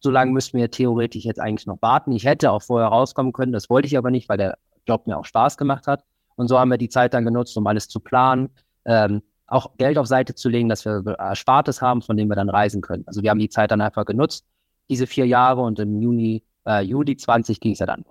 [0.00, 2.12] so lange müssten wir theoretisch jetzt eigentlich noch warten.
[2.12, 5.18] Ich hätte auch vorher rauskommen können, das wollte ich aber nicht, weil der Job mir
[5.18, 6.04] auch Spaß gemacht hat.
[6.36, 8.48] Und so haben wir die Zeit dann genutzt, um alles zu planen,
[8.86, 12.48] ähm, auch Geld auf Seite zu legen, dass wir Erspartes haben, von dem wir dann
[12.48, 13.04] reisen können.
[13.06, 14.46] Also wir haben die Zeit dann einfach genutzt,
[14.88, 18.04] diese vier Jahre und im Juni, äh, Juli 20 ging es ja dann.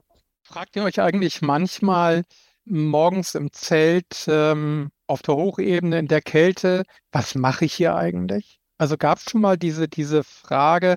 [0.43, 2.24] Fragt ihr euch eigentlich manchmal
[2.65, 8.60] morgens im Zelt ähm, auf der Hochebene in der Kälte, was mache ich hier eigentlich?
[8.77, 10.96] Also gab es schon mal diese, diese Frage,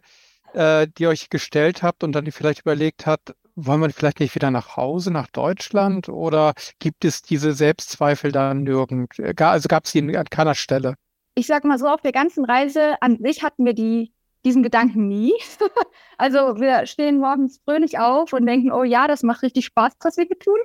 [0.54, 4.50] äh, die euch gestellt habt und dann vielleicht überlegt habt, wollen wir vielleicht nicht wieder
[4.50, 9.18] nach Hause, nach Deutschland oder gibt es diese Selbstzweifel da nirgend?
[9.18, 10.94] Äh, also gab es die an keiner Stelle?
[11.34, 14.12] Ich sag mal so, auf der ganzen Reise an sich hatten wir die,
[14.44, 15.32] diesen Gedanken nie.
[16.18, 20.16] also wir stehen morgens fröhlich auf und denken, oh ja, das macht richtig Spaß, was
[20.16, 20.58] wir hier tun.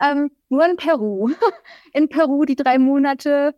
[0.00, 1.30] Ähm, nur in Peru.
[1.92, 3.54] in Peru die drei Monate,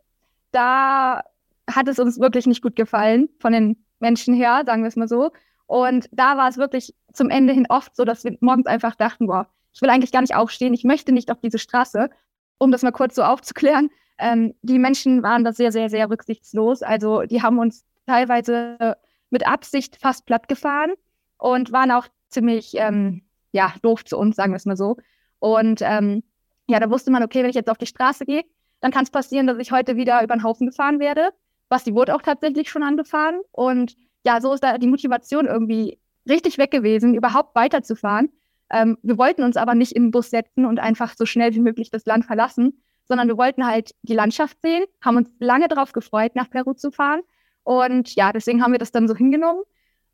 [0.52, 1.22] da
[1.68, 5.08] hat es uns wirklich nicht gut gefallen von den Menschen her, sagen wir es mal
[5.08, 5.30] so.
[5.70, 9.28] Und da war es wirklich zum Ende hin oft so, dass wir morgens einfach dachten,
[9.28, 12.10] boah, ich will eigentlich gar nicht aufstehen, ich möchte nicht auf diese Straße.
[12.58, 16.82] Um das mal kurz so aufzuklären, ähm, die Menschen waren da sehr, sehr, sehr rücksichtslos.
[16.82, 18.96] Also die haben uns teilweise
[19.30, 20.90] mit Absicht fast platt gefahren
[21.38, 24.96] und waren auch ziemlich, ähm, ja, doof zu uns, sagen wir es mal so.
[25.38, 26.24] Und ähm,
[26.66, 28.42] ja, da wusste man, okay, wenn ich jetzt auf die Straße gehe,
[28.80, 31.30] dann kann es passieren, dass ich heute wieder über den Haufen gefahren werde.
[31.68, 36.58] Basti wurde auch tatsächlich schon angefahren und ja, so ist da die Motivation irgendwie richtig
[36.58, 38.30] weg gewesen, überhaupt weiterzufahren.
[38.70, 41.90] Ähm, wir wollten uns aber nicht den Bus setzen und einfach so schnell wie möglich
[41.90, 46.36] das Land verlassen, sondern wir wollten halt die Landschaft sehen, haben uns lange darauf gefreut,
[46.36, 47.22] nach Peru zu fahren.
[47.64, 49.62] Und ja, deswegen haben wir das dann so hingenommen.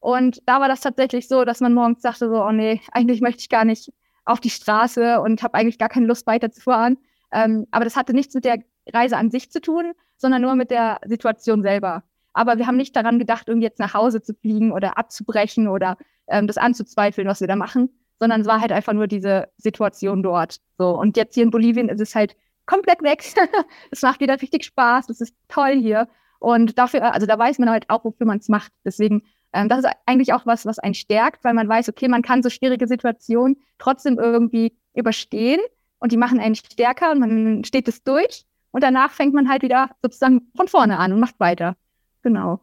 [0.01, 3.41] Und da war das tatsächlich so, dass man morgens sagte so, oh nee, eigentlich möchte
[3.41, 3.93] ich gar nicht
[4.25, 6.99] auf die Straße und habe eigentlich gar keine Lust weiterzufahren.
[7.33, 8.59] Ähm, aber das hatte nichts mit der
[8.93, 12.03] Reise an sich zu tun, sondern nur mit der Situation selber.
[12.37, 15.97] Aber wir haben nicht daran gedacht, irgendwie jetzt nach Hause zu fliegen oder abzubrechen oder
[16.29, 17.89] ähm, das anzuzweifeln, was wir da machen,
[18.21, 20.61] sondern es war halt einfach nur diese Situation dort.
[20.77, 20.91] So.
[20.91, 23.25] Und jetzt hier in Bolivien ist es halt komplett weg.
[23.91, 25.09] es macht wieder richtig Spaß.
[25.09, 26.09] Es ist toll hier.
[26.39, 28.71] Und dafür, also da weiß man halt auch, wofür man es macht.
[28.85, 29.23] Deswegen,
[29.55, 32.43] ähm, das ist eigentlich auch was, was einen stärkt, weil man weiß, okay, man kann
[32.43, 35.61] so schwierige Situationen trotzdem irgendwie überstehen
[36.01, 38.45] und die machen einen stärker und man steht es durch.
[38.73, 41.77] Und danach fängt man halt wieder sozusagen von vorne an und macht weiter.
[42.27, 42.59] Genau.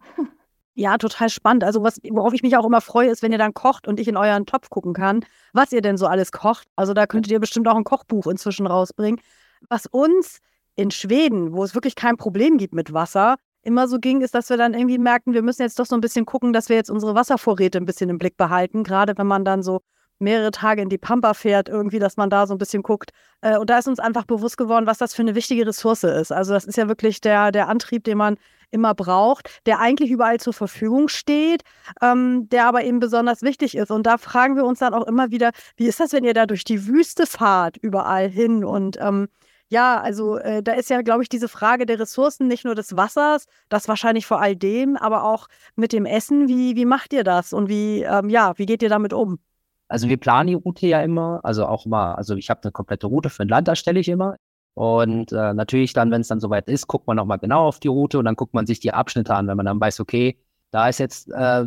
[0.76, 1.64] Ja, total spannend.
[1.64, 4.10] Also was, worauf ich mich auch immer freue, ist, wenn ihr dann kocht und ich
[4.10, 5.24] in euren Topf gucken kann,
[5.54, 6.68] was ihr denn so alles kocht.
[6.76, 9.22] Also da könntet ihr bestimmt auch ein Kochbuch inzwischen rausbringen.
[9.70, 10.40] Was uns
[10.76, 14.50] in Schweden, wo es wirklich kein Problem gibt mit Wasser, immer so ging, ist, dass
[14.50, 16.90] wir dann irgendwie merken, wir müssen jetzt doch so ein bisschen gucken, dass wir jetzt
[16.90, 18.84] unsere Wasservorräte ein bisschen im Blick behalten.
[18.84, 19.80] Gerade wenn man dann so
[20.20, 23.12] mehrere Tage in die Pampa fährt, irgendwie, dass man da so ein bisschen guckt.
[23.42, 26.32] Äh, und da ist uns einfach bewusst geworden, was das für eine wichtige Ressource ist.
[26.32, 28.38] Also das ist ja wirklich der, der Antrieb, den man
[28.74, 31.64] immer braucht, der eigentlich überall zur Verfügung steht,
[32.02, 33.92] ähm, der aber eben besonders wichtig ist.
[33.92, 36.46] Und da fragen wir uns dann auch immer wieder, wie ist das, wenn ihr da
[36.46, 38.66] durch die Wüste fahrt, überall hin?
[38.66, 39.28] Und ähm,
[39.70, 42.96] ja, also äh, da ist ja, glaube ich, diese Frage der Ressourcen, nicht nur des
[42.96, 46.48] Wassers, das wahrscheinlich vor all dem, aber auch mit dem Essen.
[46.48, 49.40] Wie, wie macht ihr das und wie, ähm, ja, wie geht ihr damit um?
[49.88, 53.08] Also wir planen die Route ja immer, also auch mal, also ich habe eine komplette
[53.08, 54.36] Route für ein Land erstelle ich immer.
[54.76, 57.90] Und äh, natürlich dann, wenn es dann soweit ist, guckt man nochmal genau auf die
[57.90, 60.38] Route und dann guckt man sich die Abschnitte an, wenn man dann weiß, okay,
[60.72, 61.66] da ist jetzt äh,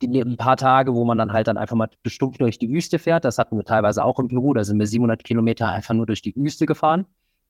[0.00, 2.98] die, ein paar Tage, wo man dann halt dann einfach mal bestimmt durch die Wüste
[2.98, 3.24] fährt.
[3.24, 4.54] Das hatten wir teilweise auch im Peru.
[4.54, 7.06] Da sind wir 700 Kilometer einfach nur durch die Wüste gefahren.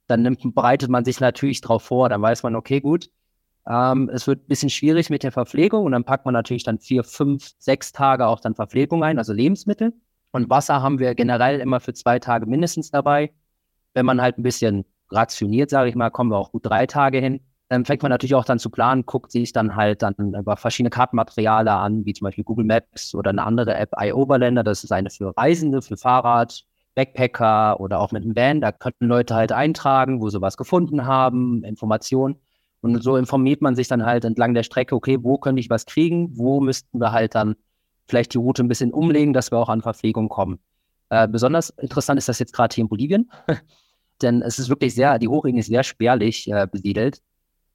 [0.08, 2.08] Dann nimmt, bereitet man sich natürlich darauf vor.
[2.08, 3.10] Dann weiß man, okay, gut,
[3.68, 6.78] ähm, es wird ein bisschen schwierig mit der Verpflegung und dann packt man natürlich dann
[6.78, 9.92] vier, fünf, sechs Tage auch dann Verpflegung ein, also Lebensmittel.
[10.30, 13.32] Und Wasser haben wir generell immer für zwei Tage mindestens dabei.
[13.94, 17.18] Wenn man halt ein bisschen rationiert, sage ich mal, kommen wir auch gut drei Tage
[17.18, 17.40] hin.
[17.68, 20.90] Dann fängt man natürlich auch dann zu planen, guckt sich dann halt dann über verschiedene
[20.90, 24.64] Kartenmaterialien an, wie zum Beispiel Google Maps oder eine andere App, iOverlander.
[24.64, 28.60] Das ist eine für Reisende, für Fahrrad, Backpacker oder auch mit einem Van.
[28.60, 32.36] Da könnten Leute halt eintragen, wo sie was gefunden haben, Informationen.
[32.80, 35.84] Und so informiert man sich dann halt entlang der Strecke, okay, wo könnte ich was
[35.84, 37.56] kriegen, wo müssten wir halt dann
[38.06, 40.58] vielleicht die Route ein bisschen umlegen, dass wir auch an Verpflegung kommen.
[41.10, 43.30] Äh, besonders interessant ist das jetzt gerade hier in Bolivien,
[44.22, 47.22] denn es ist wirklich sehr, die Hochebene ist sehr spärlich äh, besiedelt.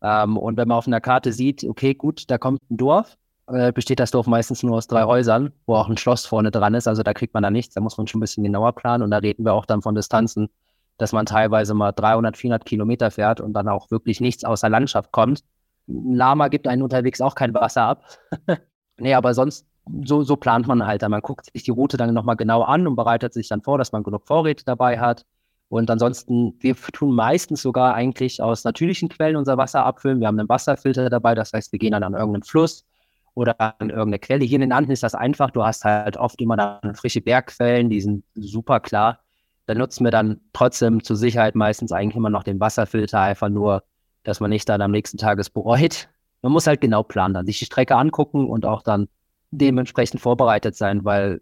[0.01, 3.17] Ähm, und wenn man auf einer Karte sieht, okay, gut, da kommt ein Dorf,
[3.47, 6.73] äh, besteht das Dorf meistens nur aus drei Häusern, wo auch ein Schloss vorne dran
[6.75, 6.87] ist.
[6.87, 9.03] Also da kriegt man da nichts, da muss man schon ein bisschen genauer planen.
[9.03, 10.49] Und da reden wir auch dann von Distanzen,
[10.97, 14.69] dass man teilweise mal 300, 400 Kilometer fährt und dann auch wirklich nichts aus der
[14.69, 15.43] Landschaft kommt.
[15.87, 18.03] Ein Lama gibt einen unterwegs auch kein Wasser ab.
[18.97, 19.65] nee, aber sonst,
[20.03, 21.01] so, so plant man halt.
[21.07, 23.91] Man guckt sich die Route dann nochmal genau an und bereitet sich dann vor, dass
[23.91, 25.25] man genug Vorräte dabei hat.
[25.69, 30.19] Und ansonsten, wir tun meistens sogar eigentlich aus natürlichen Quellen unser Wasser abfüllen.
[30.19, 32.85] Wir haben einen Wasserfilter dabei, das heißt, wir gehen dann an irgendeinen Fluss
[33.33, 34.45] oder an irgendeine Quelle.
[34.45, 35.49] Hier in den Anden ist das einfach.
[35.51, 39.19] Du hast halt oft immer dann frische Bergquellen, die sind super klar.
[39.65, 43.83] Da nutzen wir dann trotzdem zur Sicherheit meistens eigentlich immer noch den Wasserfilter, einfach nur,
[44.23, 46.09] dass man nicht dann am nächsten Tag es bereut.
[46.41, 49.07] Man muss halt genau planen, dann sich die Strecke angucken und auch dann
[49.57, 51.41] dementsprechend vorbereitet sein, weil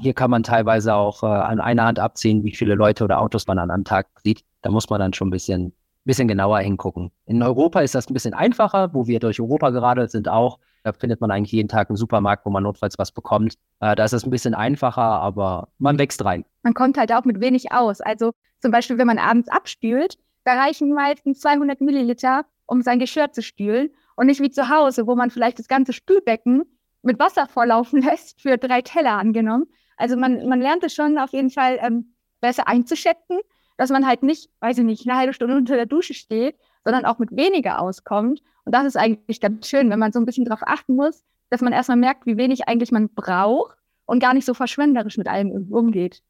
[0.00, 3.46] hier kann man teilweise auch äh, an einer Hand abziehen, wie viele Leute oder Autos
[3.46, 4.42] man an einem Tag sieht.
[4.62, 5.72] Da muss man dann schon ein bisschen,
[6.04, 7.10] bisschen genauer hingucken.
[7.26, 10.58] In Europa ist das ein bisschen einfacher, wo wir durch Europa gerade sind auch.
[10.82, 13.54] Da findet man eigentlich jeden Tag einen Supermarkt, wo man notfalls was bekommt.
[13.80, 16.44] Äh, da ist es ein bisschen einfacher, aber man wächst rein.
[16.62, 18.00] Man kommt halt auch mit wenig aus.
[18.00, 23.32] Also zum Beispiel, wenn man abends abspült, da reichen meistens 200 Milliliter, um sein Geschirr
[23.32, 23.90] zu spülen.
[24.16, 26.62] Und nicht wie zu Hause, wo man vielleicht das ganze Spülbecken
[27.02, 29.66] mit Wasser vorlaufen lässt für drei Teller angenommen.
[29.96, 33.38] Also man, man lernt es schon auf jeden Fall ähm, besser einzuschätzen,
[33.76, 37.04] dass man halt nicht, weiß ich nicht, eine halbe Stunde unter der Dusche steht, sondern
[37.04, 38.42] auch mit weniger auskommt.
[38.64, 41.60] Und das ist eigentlich ganz schön, wenn man so ein bisschen darauf achten muss, dass
[41.60, 45.72] man erstmal merkt, wie wenig eigentlich man braucht und gar nicht so verschwenderisch mit allem
[45.72, 46.22] umgeht.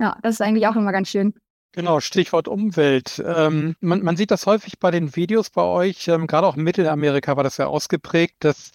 [0.00, 1.34] Ja, das ist eigentlich auch immer ganz schön.
[1.72, 3.22] Genau, Stichwort Umwelt.
[3.24, 6.62] Ähm, man, man, sieht das häufig bei den Videos bei euch, ähm, gerade auch in
[6.62, 8.70] Mittelamerika war das ja ausgeprägt, dass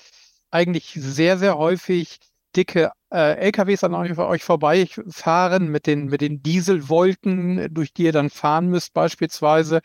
[0.54, 2.20] eigentlich sehr, sehr häufig
[2.56, 8.12] dicke äh, LKWs an euch, euch vorbeifahren mit den, mit den Dieselwolken, durch die ihr
[8.12, 9.82] dann fahren müsst beispielsweise.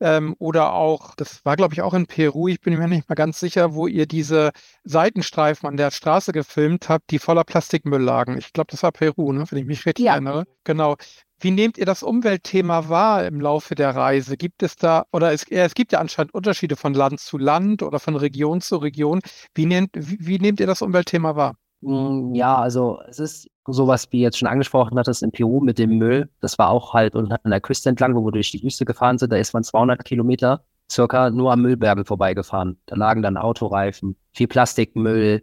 [0.00, 3.14] Ähm, oder auch, das war glaube ich auch in Peru, ich bin mir nicht mal
[3.14, 4.50] ganz sicher, wo ihr diese
[4.82, 8.36] Seitenstreifen an der Straße gefilmt habt, die voller Plastikmüll lagen.
[8.36, 10.12] Ich glaube, das war Peru, ne, wenn ich mich richtig ja.
[10.12, 10.46] erinnere.
[10.64, 10.96] Genau.
[11.44, 14.38] Wie nehmt ihr das Umweltthema wahr im Laufe der Reise?
[14.38, 17.98] Gibt es da, oder es, es gibt ja anscheinend Unterschiede von Land zu Land oder
[17.98, 19.20] von Region zu Region.
[19.54, 21.56] Wie nehmt, wie, wie nehmt ihr das Umweltthema wahr?
[21.82, 25.98] Hm, ja, also es ist sowas, wie jetzt schon angesprochen hattest, in Peru mit dem
[25.98, 26.30] Müll.
[26.40, 29.30] Das war auch halt an der Küste entlang, wo wir durch die Wüste gefahren sind.
[29.30, 32.78] Da ist man 200 Kilometer circa nur am Müllbergen vorbeigefahren.
[32.86, 35.42] Da lagen dann Autoreifen, viel Plastikmüll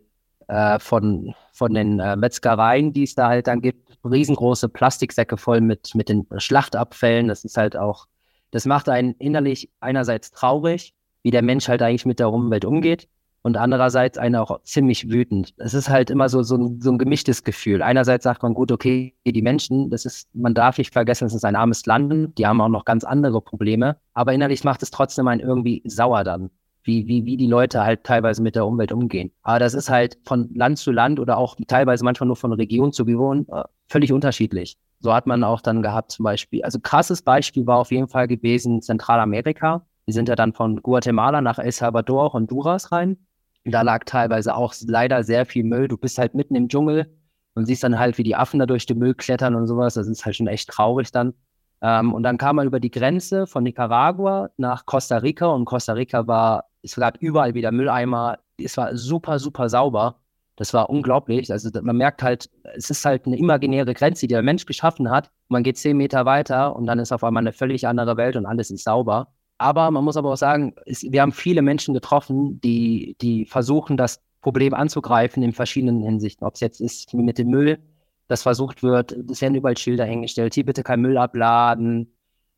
[0.52, 5.62] äh, von, von den äh, Metzgereien, die es da halt dann gibt riesengroße Plastiksäcke voll
[5.62, 7.28] mit, mit den Schlachtabfällen.
[7.30, 8.08] Das ist halt auch,
[8.52, 13.08] das macht einen innerlich einerseits traurig, wie der Mensch halt eigentlich mit der Umwelt umgeht
[13.44, 15.54] und andererseits einen auch ziemlich wütend.
[15.58, 17.82] Es ist halt immer so, so, so ein gemischtes Gefühl.
[17.82, 21.46] Einerseits sagt man, gut, okay, die Menschen, das ist, man darf nicht vergessen, es ist
[21.46, 25.28] ein armes Land, die haben auch noch ganz andere Probleme, aber innerlich macht es trotzdem
[25.28, 26.50] einen irgendwie sauer dann
[26.84, 29.32] wie, wie, wie die Leute halt teilweise mit der Umwelt umgehen.
[29.44, 32.91] Aber das ist halt von Land zu Land oder auch teilweise manchmal nur von Region
[32.91, 34.78] zu Region äh, völlig unterschiedlich.
[35.00, 38.28] So hat man auch dann gehabt zum Beispiel, also krasses Beispiel war auf jeden Fall
[38.28, 39.86] gewesen Zentralamerika.
[40.06, 43.17] Wir sind ja dann von Guatemala nach El Salvador, Honduras rein.
[43.63, 45.88] Da lag teilweise auch leider sehr viel Müll.
[45.88, 47.15] Du bist halt mitten im Dschungel
[47.54, 49.94] und siehst dann halt, wie die Affen da durch den Müll klettern und sowas.
[49.94, 51.34] Das ist halt schon echt traurig dann.
[51.82, 55.94] Ähm, und dann kam man über die Grenze von Nicaragua nach Costa Rica und Costa
[55.94, 58.39] Rica war es gab überall wieder Mülleimer.
[58.58, 60.17] Es war super, super sauber.
[60.56, 61.52] Das war unglaublich.
[61.52, 65.32] Also man merkt halt, es ist halt eine imaginäre Grenze, die der Mensch geschaffen hat.
[65.48, 68.46] Man geht zehn Meter weiter und dann ist auf einmal eine völlig andere Welt und
[68.46, 69.34] alles ist sauber.
[69.58, 73.96] Aber man muss aber auch sagen, es, wir haben viele Menschen getroffen, die, die versuchen,
[73.96, 76.46] das Problem anzugreifen in verschiedenen Hinsichten.
[76.46, 77.80] Ob es jetzt ist mit dem Müll,
[78.28, 82.12] das versucht wird, es werden überall Schilder hingestellt, hier bitte kein Müll abladen,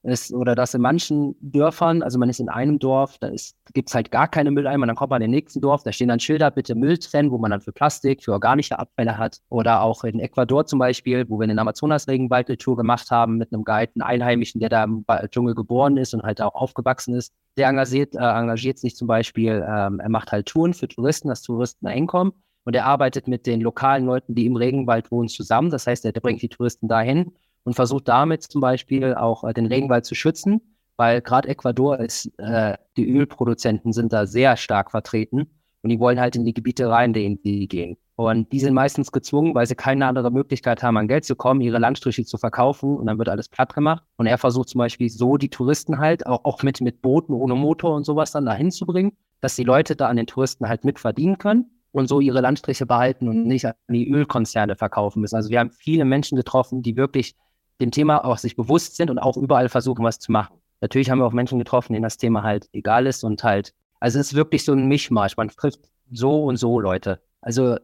[0.04, 3.30] ist, oder dass in manchen Dörfern, also man ist in einem Dorf, da
[3.74, 6.10] gibt es halt gar keine Mülleimer, dann kommt man in den nächsten Dorf, da stehen
[6.10, 9.40] dann Schilder, bitte Müll trennen, wo man dann für Plastik, für organische Abfälle hat.
[9.50, 13.92] Oder auch in Ecuador zum Beispiel, wo wir eine Amazonas-Regenwald-Tour gemacht haben mit einem Guide,
[13.96, 17.34] einen Einheimischen, der da im Dschungel geboren ist und halt auch aufgewachsen ist.
[17.58, 21.42] Der engagiert, äh, engagiert sich zum Beispiel, ähm, er macht halt Touren für Touristen, dass
[21.42, 22.34] Touristen da hinkommen.
[22.66, 25.70] Und er arbeitet mit den lokalen Leuten, die im Regenwald wohnen, zusammen.
[25.70, 29.66] Das heißt, er, bringt die Touristen dahin und versucht damit zum Beispiel auch äh, den
[29.66, 30.62] Regenwald zu schützen,
[30.98, 35.48] weil gerade Ecuador ist, äh, die Ölproduzenten sind da sehr stark vertreten
[35.82, 37.98] und die wollen halt in die Gebiete rein, in die gehen.
[38.16, 41.62] Und die sind meistens gezwungen, weil sie keine andere Möglichkeit haben, an Geld zu kommen,
[41.62, 44.04] ihre Landstriche zu verkaufen und dann wird alles platt gemacht.
[44.18, 47.56] Und er versucht zum Beispiel so die Touristen halt, auch, auch mit, mit Booten ohne
[47.56, 50.86] Motor und sowas dann dahin zu bringen, dass die Leute da an den Touristen halt
[50.86, 55.36] mit verdienen können und so ihre Landstriche behalten und nicht an die Ölkonzerne verkaufen müssen.
[55.36, 57.36] Also wir haben viele Menschen getroffen, die wirklich
[57.82, 60.58] dem Thema auch sich bewusst sind und auch überall versuchen, was zu machen.
[60.82, 64.20] Natürlich haben wir auch Menschen getroffen, denen das Thema halt egal ist und halt, also
[64.20, 65.38] es ist wirklich so ein Mischmasch.
[65.38, 65.80] Man trifft
[66.12, 67.22] so und so Leute.
[67.42, 67.78] Also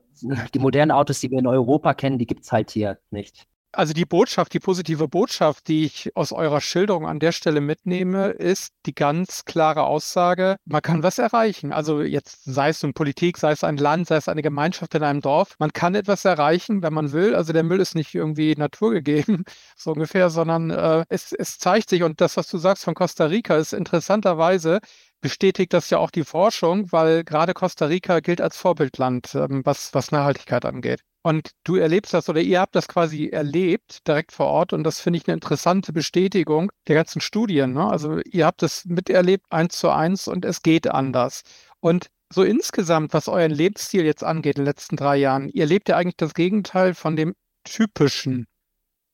[0.53, 3.47] die modernen Autos, die wir in Europa kennen, die gibt es halt hier nicht.
[3.71, 8.29] Also die Botschaft, die positive Botschaft, die ich aus eurer Schilderung an der Stelle mitnehme,
[8.29, 11.71] ist die ganz klare Aussage, man kann was erreichen.
[11.71, 15.03] Also jetzt sei es in Politik, sei es ein Land, sei es eine Gemeinschaft in
[15.03, 17.35] einem Dorf, man kann etwas erreichen, wenn man will.
[17.35, 19.43] Also der Müll ist nicht irgendwie naturgegeben,
[19.77, 23.25] so ungefähr, sondern äh, es, es zeigt sich, und das, was du sagst von Costa
[23.25, 24.79] Rica, ist interessanterweise,
[25.21, 29.93] bestätigt das ja auch die Forschung, weil gerade Costa Rica gilt als Vorbildland, ähm, was,
[29.93, 31.01] was Nachhaltigkeit angeht.
[31.21, 35.01] Und du erlebst das oder ihr habt das quasi erlebt direkt vor Ort und das
[35.01, 37.73] finde ich eine interessante Bestätigung der ganzen Studien.
[37.73, 37.85] Ne?
[37.89, 41.43] Also ihr habt es miterlebt eins zu eins und es geht anders.
[41.81, 45.89] Und so insgesamt, was euren Lebensstil jetzt angeht in den letzten drei Jahren, ihr lebt
[45.89, 48.45] ja eigentlich das Gegenteil von dem typischen,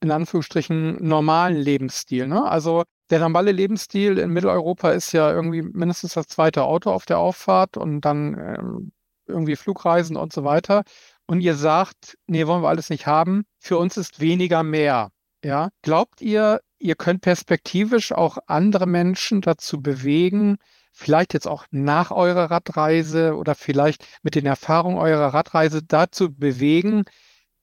[0.06, 2.28] in Anführungsstrichen, normalen Lebensstil.
[2.28, 2.44] Ne?
[2.44, 7.20] Also der normale Lebensstil in Mitteleuropa ist ja irgendwie mindestens das zweite Auto auf der
[7.20, 8.92] Auffahrt und dann ähm,
[9.28, 10.84] irgendwie Flugreisen und so weiter
[11.28, 15.10] und ihr sagt, nee, wollen wir alles nicht haben, für uns ist weniger mehr.
[15.44, 20.58] Ja, glaubt ihr, ihr könnt perspektivisch auch andere Menschen dazu bewegen,
[20.92, 27.04] vielleicht jetzt auch nach eurer Radreise oder vielleicht mit den Erfahrungen eurer Radreise dazu bewegen,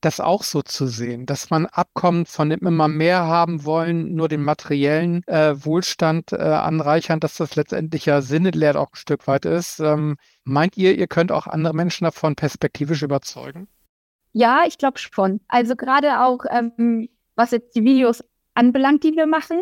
[0.04, 4.28] das auch so zu sehen, dass man abkommt von dem immer mehr haben wollen, nur
[4.28, 9.44] den materiellen äh, Wohlstand äh, anreichern, dass das letztendlich ja sinnentleert auch ein Stück weit
[9.44, 9.80] ist.
[9.80, 13.68] Ähm, meint ihr, ihr könnt auch andere Menschen davon perspektivisch überzeugen?
[14.32, 15.40] Ja, ich glaube schon.
[15.48, 19.60] Also gerade auch, ähm, was jetzt die Videos anbelangt, die wir machen.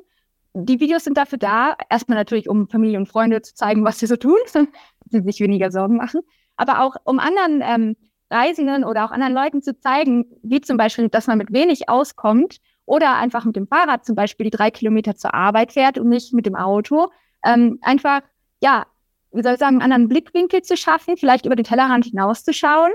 [0.52, 4.06] Die Videos sind dafür da, erstmal natürlich, um Familie und Freunde zu zeigen, was sie
[4.06, 4.38] so tun,
[5.10, 6.22] sie sich weniger Sorgen machen,
[6.56, 7.96] aber auch um anderen ähm,
[8.30, 12.58] Reisenden oder auch anderen Leuten zu zeigen, wie zum Beispiel, dass man mit wenig auskommt
[12.86, 16.32] oder einfach mit dem Fahrrad zum Beispiel die drei Kilometer zur Arbeit fährt und nicht
[16.32, 17.08] mit dem Auto.
[17.44, 18.22] Ähm, einfach,
[18.60, 18.86] ja,
[19.32, 22.92] wie soll ich sagen, einen anderen Blickwinkel zu schaffen, vielleicht über den Tellerrand hinauszuschauen,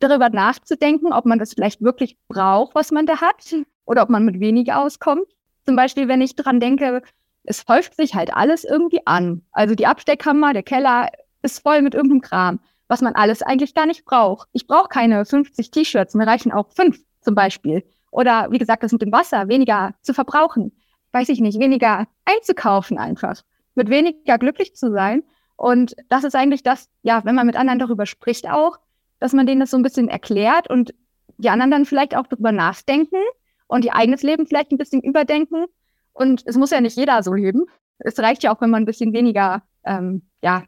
[0.00, 4.24] darüber nachzudenken, ob man das vielleicht wirklich braucht, was man da hat, oder ob man
[4.24, 5.26] mit wenig auskommt.
[5.64, 7.02] Zum Beispiel, wenn ich dran denke,
[7.44, 9.42] es häuft sich halt alles irgendwie an.
[9.52, 11.10] Also die Absteckkammer, der Keller
[11.42, 14.48] ist voll mit irgendeinem Kram was man alles eigentlich gar nicht braucht.
[14.52, 17.84] Ich brauche keine 50 T-Shirts, mir reichen auch fünf zum Beispiel.
[18.10, 20.72] Oder wie gesagt, das mit dem Wasser, weniger zu verbrauchen.
[21.12, 23.42] Weiß ich nicht, weniger einzukaufen einfach.
[23.74, 25.22] Mit weniger glücklich zu sein.
[25.56, 28.78] Und das ist eigentlich das, ja, wenn man mit anderen darüber spricht auch,
[29.18, 30.94] dass man denen das so ein bisschen erklärt und
[31.38, 33.20] die anderen dann vielleicht auch darüber nachdenken
[33.66, 35.66] und ihr eigenes Leben vielleicht ein bisschen überdenken.
[36.12, 37.66] Und es muss ja nicht jeder so leben.
[37.98, 40.64] Es reicht ja auch, wenn man ein bisschen weniger ähm, ja,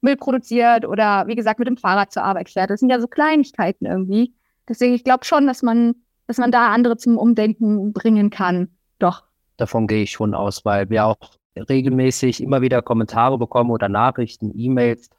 [0.00, 2.70] Müll produziert oder wie gesagt mit dem Fahrrad zur Arbeit fährt.
[2.70, 4.34] Das sind ja so Kleinigkeiten irgendwie.
[4.68, 5.94] Deswegen, ich glaube schon, dass man,
[6.26, 8.68] dass man da andere zum Umdenken bringen kann.
[8.98, 9.24] Doch.
[9.56, 11.18] Davon gehe ich schon aus, weil wir auch
[11.56, 15.10] regelmäßig immer wieder Kommentare bekommen oder Nachrichten, E-Mails,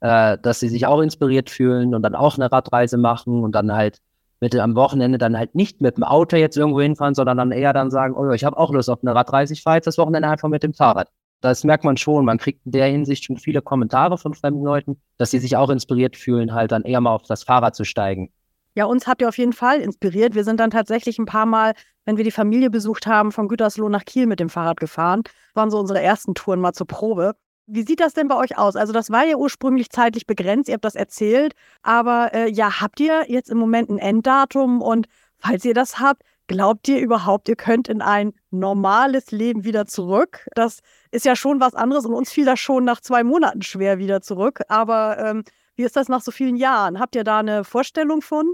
[0.00, 3.72] äh, dass sie sich auch inspiriert fühlen und dann auch eine Radreise machen und dann
[3.72, 4.00] halt
[4.40, 7.72] mit am Wochenende dann halt nicht mit dem Auto jetzt irgendwo hinfahren, sondern dann eher
[7.72, 10.28] dann sagen, oh, ich habe auch Lust auf eine Radreise, ich fahre jetzt das Wochenende
[10.28, 11.08] einfach mit dem Fahrrad
[11.44, 12.24] das merkt man schon.
[12.24, 15.68] Man kriegt in der Hinsicht schon viele Kommentare von fremden Leuten, dass sie sich auch
[15.68, 18.32] inspiriert fühlen, halt dann eher mal auf das Fahrrad zu steigen.
[18.74, 20.34] Ja, uns habt ihr auf jeden Fall inspiriert.
[20.34, 21.74] Wir sind dann tatsächlich ein paar Mal,
[22.06, 25.22] wenn wir die Familie besucht haben, von Gütersloh nach Kiel mit dem Fahrrad gefahren.
[25.24, 27.34] Das waren so unsere ersten Touren mal zur Probe.
[27.66, 28.74] Wie sieht das denn bei euch aus?
[28.74, 33.00] Also das war ja ursprünglich zeitlich begrenzt, ihr habt das erzählt, aber äh, ja, habt
[33.00, 35.06] ihr jetzt im Moment ein Enddatum und
[35.38, 40.46] falls ihr das habt, Glaubt ihr überhaupt, ihr könnt in ein normales Leben wieder zurück?
[40.54, 40.80] Das
[41.10, 44.20] ist ja schon was anderes und uns fiel das schon nach zwei Monaten schwer wieder
[44.20, 44.60] zurück.
[44.68, 45.44] Aber ähm,
[45.76, 47.00] wie ist das nach so vielen Jahren?
[47.00, 48.52] Habt ihr da eine Vorstellung von?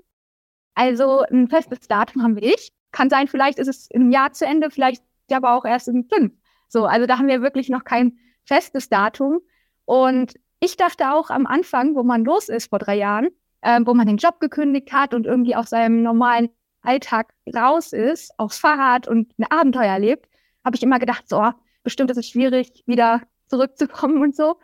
[0.75, 2.73] Also ein festes Datum haben wir nicht.
[2.93, 6.33] Kann sein, vielleicht ist es im Jahr zu Ende, vielleicht aber auch erst in fünf.
[6.69, 9.41] So, also da haben wir wirklich noch kein festes Datum.
[9.85, 13.29] Und ich dachte auch am Anfang, wo man los ist vor drei Jahren,
[13.63, 16.51] äh, wo man den Job gekündigt hat und irgendwie aus seinem normalen
[16.83, 20.29] Alltag raus ist, aufs Fahrrad und ein Abenteuer erlebt,
[20.65, 24.57] habe ich immer gedacht, so, bestimmt ist es schwierig, wieder zurückzukommen und so.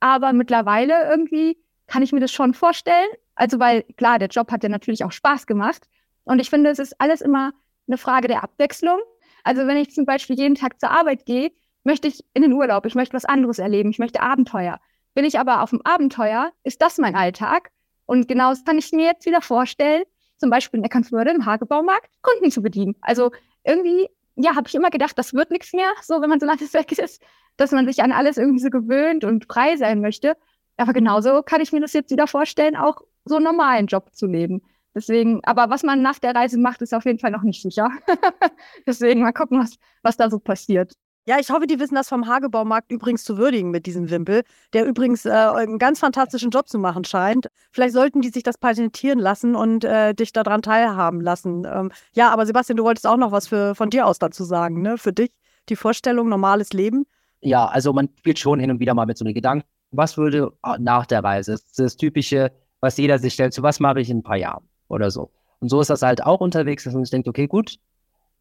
[0.00, 3.08] Aber mittlerweile irgendwie kann ich mir das schon vorstellen.
[3.34, 5.88] Also, weil klar, der Job hat ja natürlich auch Spaß gemacht.
[6.24, 7.52] Und ich finde, es ist alles immer
[7.86, 9.00] eine Frage der Abwechslung.
[9.42, 11.52] Also, wenn ich zum Beispiel jeden Tag zur Arbeit gehe,
[11.84, 14.80] möchte ich in den Urlaub, ich möchte was anderes erleben, ich möchte Abenteuer.
[15.14, 17.70] Bin ich aber auf dem Abenteuer, ist das mein Alltag.
[18.06, 20.02] Und genau das kann ich mir jetzt wieder vorstellen,
[20.44, 22.96] zum Beispiel in Eckernförde im Hagebaumarkt Kunden zu bedienen.
[23.00, 23.30] Also
[23.64, 26.60] irgendwie, ja, habe ich immer gedacht, das wird nichts mehr, so wenn man so lange
[26.74, 27.22] weg ist,
[27.56, 30.36] dass man sich an alles irgendwie so gewöhnt und frei sein möchte.
[30.76, 34.26] Aber genauso kann ich mir das jetzt wieder vorstellen, auch so einen normalen Job zu
[34.26, 34.60] leben.
[34.94, 37.88] Deswegen, aber was man nach der Reise macht, ist auf jeden Fall noch nicht sicher.
[38.86, 40.92] Deswegen mal gucken, was, was da so passiert.
[41.26, 44.42] Ja, ich hoffe, die wissen das vom Hagebaumarkt übrigens zu würdigen mit diesem Wimpel,
[44.74, 47.48] der übrigens äh, einen ganz fantastischen Job zu machen scheint.
[47.70, 51.64] Vielleicht sollten die sich das patentieren lassen und äh, dich daran teilhaben lassen.
[51.64, 54.82] Ähm, ja, aber Sebastian, du wolltest auch noch was für, von dir aus dazu sagen,
[54.82, 54.98] ne?
[54.98, 55.30] Für dich
[55.70, 57.06] die Vorstellung, normales Leben?
[57.40, 60.52] Ja, also man spielt schon hin und wieder mal mit so einem Gedanken, was würde
[60.60, 61.52] ah, nach der Reise?
[61.52, 64.36] Das ist das Typische, was jeder sich stellt, so was mache ich in ein paar
[64.36, 65.30] Jahren oder so.
[65.60, 67.78] Und so ist das halt auch unterwegs, dass man sich denkt, okay, gut,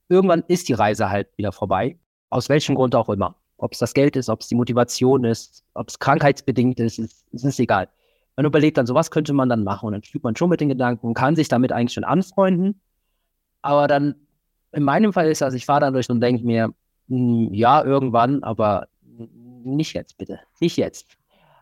[0.09, 1.97] irgendwann ist die Reise halt wieder vorbei
[2.33, 3.35] aus welchem Grund auch immer.
[3.57, 7.25] Ob es das Geld ist, ob es die Motivation ist, ob es krankheitsbedingt ist, ist,
[7.31, 7.87] ist, ist egal.
[8.35, 10.59] Man überlegt dann, so was könnte man dann machen und dann spielt man schon mit
[10.59, 12.81] den Gedanken und kann sich damit eigentlich schon anfreunden.
[13.61, 14.15] Aber dann,
[14.71, 16.73] in meinem Fall ist das, ich fahre dann durch und denke mir,
[17.07, 18.87] hm, ja, irgendwann, aber
[19.63, 21.05] nicht jetzt bitte, nicht jetzt.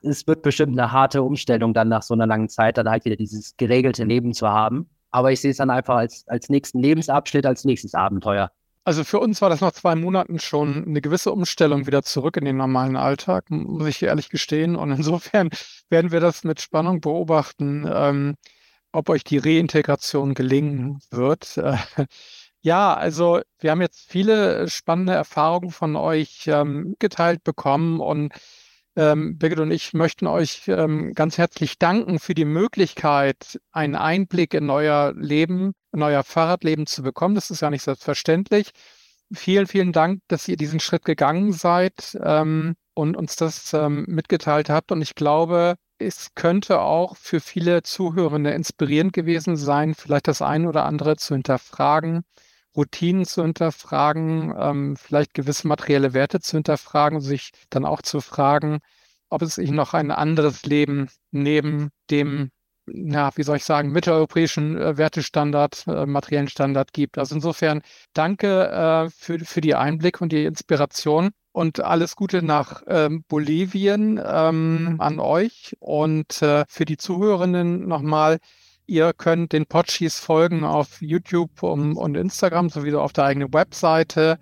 [0.04, 3.18] Es wird bestimmt eine harte Umstellung dann nach so einer langen Zeit, dann halt wieder
[3.18, 4.90] dieses geregelte Leben zu haben.
[5.12, 8.52] Aber ich sehe es dann einfach als, als nächsten Lebensabschnitt, als nächstes Abenteuer.
[8.84, 12.46] Also für uns war das nach zwei Monaten schon eine gewisse Umstellung wieder zurück in
[12.46, 14.76] den normalen Alltag, muss ich ehrlich gestehen.
[14.76, 15.50] Und insofern
[15.90, 18.36] werden wir das mit Spannung beobachten, ähm,
[18.92, 21.58] ob euch die Reintegration gelingen wird.
[21.58, 21.78] Äh,
[22.62, 28.34] ja, also wir haben jetzt viele spannende Erfahrungen von euch ähm, geteilt bekommen und
[28.96, 34.54] ähm, Birgit und ich möchten euch ähm, ganz herzlich danken für die Möglichkeit, einen Einblick
[34.54, 37.36] in euer Leben, in euer Fahrradleben zu bekommen.
[37.36, 38.72] Das ist ja nicht selbstverständlich.
[39.34, 44.70] Vielen, vielen Dank, dass ihr diesen Schritt gegangen seid ähm, und uns das ähm, mitgeteilt
[44.70, 44.92] habt.
[44.92, 50.68] Und ich glaube, es könnte auch für viele Zuhörende inspirierend gewesen sein, vielleicht das eine
[50.68, 52.24] oder andere zu hinterfragen
[52.76, 58.80] Routinen zu hinterfragen, ähm, vielleicht gewisse materielle Werte zu hinterfragen, sich dann auch zu fragen,
[59.30, 62.52] ob es sich noch ein anderes Leben neben dem,
[62.88, 67.18] ja, wie soll ich sagen, mitteleuropäischen äh, Wertestandard, äh, materiellen Standard gibt.
[67.18, 67.82] Also insofern
[68.14, 74.22] danke äh, für, für die Einblick und die Inspiration und alles Gute nach ähm, Bolivien
[74.24, 78.40] ähm, an euch und äh, für die Zuhörenden nochmal.
[78.88, 84.38] Ihr könnt den Podschis folgen auf YouTube und Instagram sowie auf der eigenen Webseite.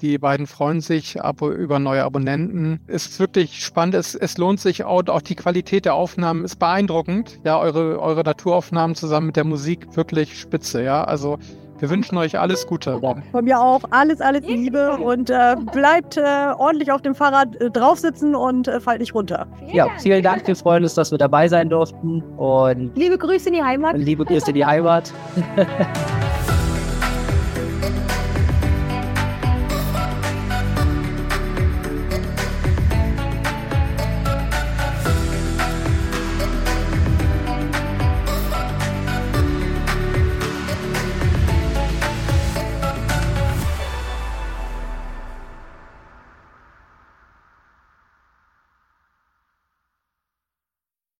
[0.00, 2.80] Die beiden freuen sich über neue Abonnenten.
[2.86, 3.94] Ist wirklich spannend.
[3.94, 5.06] Es, es lohnt sich auch.
[5.08, 7.38] Auch die Qualität der Aufnahmen ist beeindruckend.
[7.44, 10.82] Ja, eure, eure Naturaufnahmen zusammen mit der Musik wirklich spitze.
[10.82, 11.38] Ja, also
[11.80, 13.00] wir wünschen euch alles Gute.
[13.32, 16.22] Von mir auch alles, alles Liebe und äh, bleibt äh,
[16.56, 19.46] ordentlich auf dem Fahrrad äh, draufsitzen und äh, fallt nicht runter.
[19.72, 20.46] Ja, vielen Dank.
[20.46, 22.22] Wir freuen uns, dass wir dabei sein durften.
[22.36, 23.96] Und liebe Grüße in die Heimat.
[23.96, 25.12] Liebe Grüße in die Heimat.